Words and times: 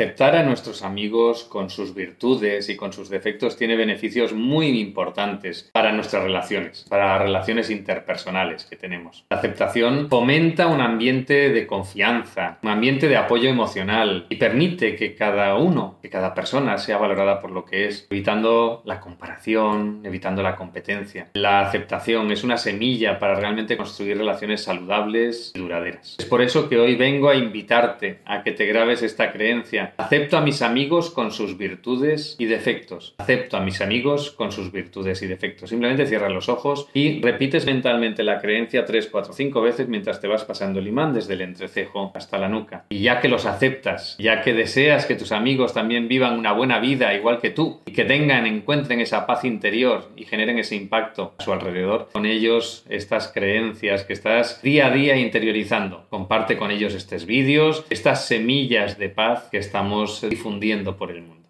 Aceptar 0.00 0.34
a 0.34 0.42
nuestros 0.42 0.82
amigos 0.82 1.44
con 1.44 1.68
sus 1.68 1.94
virtudes 1.94 2.70
y 2.70 2.76
con 2.78 2.90
sus 2.90 3.10
defectos 3.10 3.58
tiene 3.58 3.76
beneficios 3.76 4.32
muy 4.32 4.80
importantes 4.80 5.68
para 5.74 5.92
nuestras 5.92 6.22
relaciones, 6.22 6.86
para 6.88 7.06
las 7.08 7.20
relaciones 7.20 7.68
interpersonales 7.68 8.64
que 8.64 8.76
tenemos. 8.76 9.26
La 9.28 9.36
aceptación 9.36 10.08
fomenta 10.08 10.68
un 10.68 10.80
ambiente 10.80 11.50
de 11.50 11.66
confianza, 11.66 12.56
un 12.62 12.70
ambiente 12.70 13.08
de 13.08 13.18
apoyo 13.18 13.50
emocional 13.50 14.24
y 14.30 14.36
permite 14.36 14.96
que 14.96 15.14
cada 15.14 15.56
uno, 15.56 15.98
que 16.00 16.08
cada 16.08 16.32
persona 16.32 16.78
sea 16.78 16.96
valorada 16.96 17.38
por 17.38 17.50
lo 17.50 17.66
que 17.66 17.86
es, 17.86 18.06
evitando 18.08 18.80
la 18.86 19.00
comparación, 19.00 20.00
evitando 20.02 20.42
la 20.42 20.56
competencia. 20.56 21.28
La 21.34 21.60
aceptación 21.60 22.30
es 22.30 22.42
una 22.42 22.56
semilla 22.56 23.18
para 23.18 23.34
realmente 23.34 23.76
construir 23.76 24.16
relaciones 24.16 24.62
saludables 24.62 25.52
y 25.54 25.58
duraderas. 25.58 26.16
Es 26.18 26.24
por 26.24 26.40
eso 26.40 26.70
que 26.70 26.78
hoy 26.78 26.96
vengo 26.96 27.28
a 27.28 27.34
invitarte 27.34 28.20
a 28.24 28.42
que 28.42 28.52
te 28.52 28.64
grabes 28.64 29.02
esta 29.02 29.30
creencia 29.30 29.89
Acepto 29.96 30.36
a 30.36 30.40
mis 30.40 30.62
amigos 30.62 31.10
con 31.10 31.30
sus 31.30 31.56
virtudes 31.56 32.36
y 32.38 32.46
defectos. 32.46 33.14
Acepto 33.18 33.56
a 33.56 33.60
mis 33.60 33.80
amigos 33.80 34.30
con 34.30 34.52
sus 34.52 34.72
virtudes 34.72 35.22
y 35.22 35.26
defectos. 35.26 35.70
Simplemente 35.70 36.06
cierra 36.06 36.28
los 36.28 36.48
ojos 36.48 36.88
y 36.94 37.20
repites 37.20 37.66
mentalmente 37.66 38.22
la 38.22 38.40
creencia 38.40 38.84
3, 38.84 39.08
4, 39.10 39.32
5 39.32 39.62
veces 39.62 39.88
mientras 39.88 40.20
te 40.20 40.28
vas 40.28 40.44
pasando 40.44 40.80
el 40.80 40.88
imán 40.88 41.14
desde 41.14 41.34
el 41.34 41.42
entrecejo 41.42 42.12
hasta 42.14 42.38
la 42.38 42.48
nuca. 42.48 42.84
Y 42.90 43.00
ya 43.00 43.20
que 43.20 43.28
los 43.28 43.46
aceptas, 43.46 44.16
ya 44.18 44.42
que 44.42 44.54
deseas 44.54 45.06
que 45.06 45.14
tus 45.14 45.32
amigos 45.32 45.74
también 45.74 46.08
vivan 46.08 46.38
una 46.38 46.52
buena 46.52 46.78
vida 46.78 47.14
igual 47.14 47.40
que 47.40 47.50
tú 47.50 47.80
y 47.86 47.92
que 47.92 48.04
tengan, 48.04 48.46
encuentren 48.46 49.00
esa 49.00 49.26
paz 49.26 49.44
interior 49.44 50.10
y 50.16 50.24
generen 50.24 50.58
ese 50.58 50.76
impacto 50.76 51.34
a 51.38 51.42
su 51.42 51.52
alrededor, 51.52 52.08
con 52.12 52.26
ellos 52.26 52.84
estas 52.88 53.28
creencias 53.28 54.04
que 54.04 54.12
estás 54.12 54.62
día 54.62 54.86
a 54.86 54.90
día 54.90 55.16
interiorizando. 55.16 56.06
Comparte 56.08 56.56
con 56.56 56.70
ellos 56.70 56.94
estos 56.94 57.26
vídeos, 57.26 57.84
estas 57.90 58.26
semillas 58.26 58.98
de 58.98 59.08
paz 59.08 59.48
que 59.50 59.58
estamos 59.80 60.20
difundiendo 60.28 60.94
por 60.94 61.10
el 61.10 61.22
mundo. 61.22 61.48